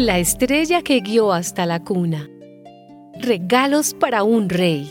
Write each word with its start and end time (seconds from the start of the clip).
La 0.00 0.18
estrella 0.18 0.80
que 0.80 1.00
guió 1.00 1.30
hasta 1.30 1.66
la 1.66 1.84
cuna. 1.84 2.26
Regalos 3.20 3.92
para 3.92 4.22
un 4.22 4.48
rey. 4.48 4.88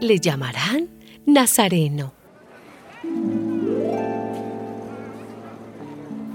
Le 0.00 0.18
llamarán 0.18 0.88
Nazareno. 1.26 2.12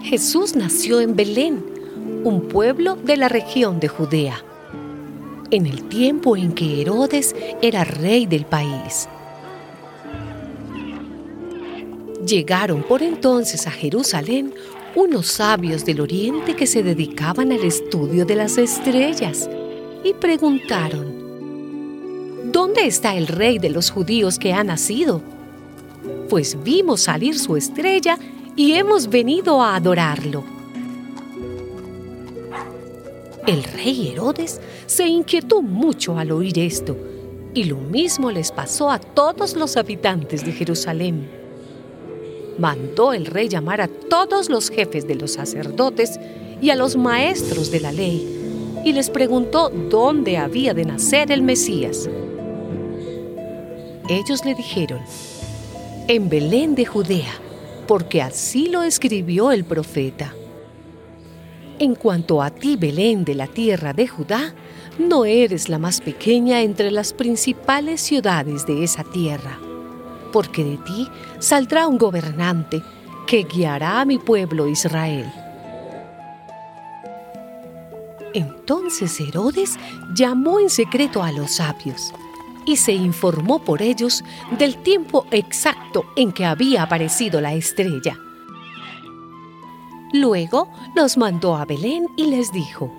Jesús 0.02 0.56
nació 0.56 1.02
en 1.02 1.18
Belén, 1.18 1.66
un 2.24 2.48
pueblo 2.48 2.96
de 2.96 3.18
la 3.18 3.28
región 3.28 3.82
de 3.82 3.90
Judea, 3.90 4.42
en 5.52 5.66
el 5.66 5.84
tiempo 5.90 6.38
en 6.38 6.54
que 6.54 6.82
Herodes 6.82 7.36
era 7.62 7.84
rey 7.84 8.26
del 8.26 8.46
país. 8.46 9.10
Llegaron 12.26 12.82
por 12.82 13.04
entonces 13.04 13.68
a 13.68 13.72
Jerusalén 13.72 14.54
unos 14.96 15.28
sabios 15.28 15.86
del 15.86 16.02
oriente 16.02 16.56
que 16.56 16.66
se 16.66 16.82
dedicaban 16.82 17.52
al 17.52 17.64
estudio 17.64 18.26
de 18.26 18.36
las 18.36 18.58
estrellas 18.58 19.48
y 20.04 20.14
preguntaron, 20.14 21.24
¿Dónde 22.52 22.88
está 22.88 23.16
el 23.16 23.28
rey 23.28 23.60
de 23.60 23.70
los 23.70 23.92
judíos 23.92 24.40
que 24.40 24.54
ha 24.54 24.64
nacido? 24.64 25.22
Pues 26.28 26.58
vimos 26.64 27.02
salir 27.02 27.38
su 27.38 27.58
estrella 27.58 28.18
y 28.56 28.74
hemos 28.74 29.08
venido 29.08 29.62
a 29.62 29.76
adorarlo. 29.76 30.44
El 33.46 33.64
rey 33.64 34.12
Herodes 34.12 34.60
se 34.88 35.06
inquietó 35.06 35.62
mucho 35.62 36.18
al 36.18 36.32
oír 36.32 36.58
esto, 36.58 36.98
y 37.54 37.66
lo 37.66 37.78
mismo 37.78 38.32
les 38.32 38.52
pasó 38.52 38.90
a 38.90 38.98
todos 38.98 39.56
los 39.56 39.78
habitantes 39.78 40.44
de 40.44 40.54
Jerusalén 40.54 41.45
mandó 42.58 43.14
el 43.14 43.26
rey 43.26 43.48
llamar 43.48 43.82
a 43.82 43.88
todos 43.88 44.50
los 44.50 44.70
jefes 44.70 45.08
de 45.08 45.16
los 45.16 45.34
sacerdotes 45.34 46.20
y 46.62 46.70
a 46.70 46.76
los 46.76 46.96
maestros 46.96 47.72
de 47.72 47.80
la 47.80 47.92
ley, 47.92 48.82
y 48.84 48.94
les 48.94 49.10
preguntó 49.10 49.70
dónde 49.70 50.38
había 50.38 50.74
de 50.74 50.86
nacer 50.86 51.32
el 51.32 51.42
Mesías. 51.42 52.10
Ellos 54.08 54.46
le 54.46 54.54
dijeron, 54.56 55.02
en 56.08 56.30
Belén 56.30 56.76
de 56.76 56.86
Judea, 56.86 57.34
porque 57.88 58.22
así 58.22 58.68
lo 58.68 58.84
escribió 58.84 59.52
el 59.52 59.66
profeta. 59.66 60.34
En 61.80 61.96
cuanto 61.96 62.42
a 62.42 62.52
ti, 62.52 62.78
Belén 62.78 63.26
de 63.26 63.36
la 63.36 63.48
tierra 63.48 63.94
de 63.94 64.08
Judá, 64.08 64.54
no 64.98 65.26
eres 65.26 65.68
la 65.68 65.78
más 65.78 66.00
pequeña 66.00 66.62
entre 66.62 66.90
las 66.90 67.12
principales 67.12 68.00
ciudades 68.00 68.66
de 68.66 68.84
esa 68.84 69.04
tierra 69.04 69.60
porque 70.36 70.66
de 70.66 70.76
ti 70.76 71.10
saldrá 71.40 71.88
un 71.88 71.98
gobernante 71.98 72.84
que 73.26 73.44
guiará 73.44 74.02
a 74.02 74.06
mi 74.06 74.18
pueblo 74.18 74.68
Israel. 74.68 75.32
Entonces 78.34 79.18
Herodes 79.22 79.80
llamó 80.14 80.60
en 80.60 80.70
secreto 80.70 81.24
a 81.24 81.32
los 81.32 81.52
sabios 81.52 82.14
y 82.66 82.76
se 82.76 82.92
informó 82.92 83.60
por 83.60 83.82
ellos 83.82 84.26
del 84.60 84.76
tiempo 84.76 85.26
exacto 85.32 86.04
en 86.18 86.34
que 86.34 86.44
había 86.44 86.84
aparecido 86.84 87.40
la 87.40 87.54
estrella. 87.54 88.20
Luego 90.12 90.68
los 90.98 91.16
mandó 91.16 91.56
a 91.56 91.64
Belén 91.64 92.08
y 92.18 92.26
les 92.26 92.52
dijo, 92.52 92.92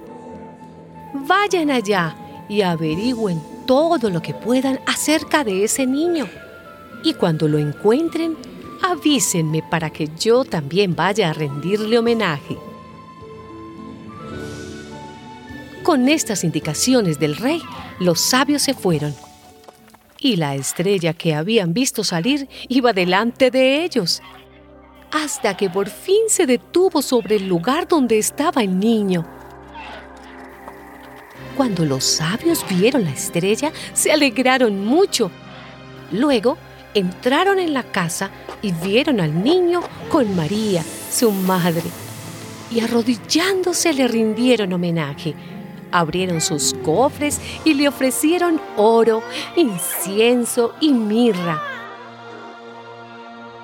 Vayan 1.12 1.70
allá 1.70 2.16
y 2.48 2.62
averigüen 2.62 3.42
todo 3.66 4.08
lo 4.08 4.22
que 4.22 4.32
puedan 4.32 4.80
acerca 4.86 5.44
de 5.44 5.64
ese 5.64 5.86
niño 5.86 6.26
y 7.02 7.14
cuando 7.14 7.48
lo 7.48 7.58
encuentren, 7.58 8.36
avísenme 8.82 9.62
para 9.62 9.90
que 9.90 10.08
yo 10.18 10.44
también 10.44 10.94
vaya 10.94 11.30
a 11.30 11.32
rendirle 11.32 11.98
homenaje. 11.98 12.56
Con 15.82 16.08
estas 16.08 16.42
indicaciones 16.42 17.18
del 17.18 17.36
rey, 17.36 17.62
los 18.00 18.20
sabios 18.20 18.62
se 18.62 18.74
fueron, 18.74 19.14
y 20.18 20.36
la 20.36 20.54
estrella 20.54 21.12
que 21.12 21.34
habían 21.34 21.72
visto 21.72 22.02
salir 22.02 22.48
iba 22.68 22.92
delante 22.92 23.50
de 23.50 23.84
ellos, 23.84 24.20
hasta 25.12 25.56
que 25.56 25.70
por 25.70 25.88
fin 25.88 26.22
se 26.28 26.46
detuvo 26.46 27.02
sobre 27.02 27.36
el 27.36 27.46
lugar 27.46 27.86
donde 27.86 28.18
estaba 28.18 28.62
el 28.62 28.78
niño. 28.78 29.24
Cuando 31.56 31.84
los 31.84 32.04
sabios 32.04 32.64
vieron 32.68 33.04
la 33.04 33.12
estrella, 33.12 33.72
se 33.94 34.12
alegraron 34.12 34.84
mucho. 34.84 35.30
Luego 36.12 36.58
entraron 36.98 37.58
en 37.58 37.74
la 37.74 37.82
casa 37.82 38.30
y 38.62 38.72
vieron 38.72 39.20
al 39.20 39.42
niño 39.42 39.82
con 40.10 40.34
María, 40.34 40.82
su 41.10 41.30
madre, 41.30 41.82
y 42.70 42.80
arrodillándose 42.80 43.92
le 43.92 44.08
rindieron 44.08 44.72
homenaje. 44.72 45.34
Abrieron 45.92 46.40
sus 46.40 46.74
cofres 46.82 47.40
y 47.64 47.74
le 47.74 47.88
ofrecieron 47.88 48.60
oro, 48.76 49.22
incienso 49.56 50.74
y 50.80 50.92
mirra. 50.92 51.62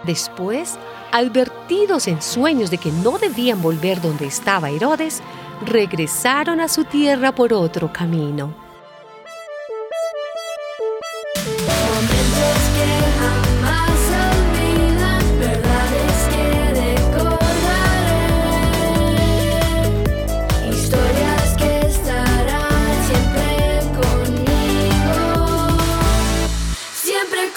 Después, 0.05 0.79
advertidos 1.11 2.09
en 2.09 2.23
sueños 2.23 2.71
de 2.71 2.79
que 2.79 2.93
no 2.93 3.19
debían 3.19 3.63
volver 3.63 4.01
donde 4.01 4.27
estaba 4.27 4.71
Herodes, 4.71 5.23
regresaron 5.65 6.61
a 6.61 6.69
su 6.69 6.85
tierra 6.85 7.35
por 7.35 7.53
otro 7.53 7.93
camino. 7.93 8.62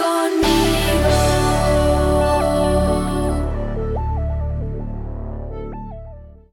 on 0.05 0.39
me. 0.39 0.74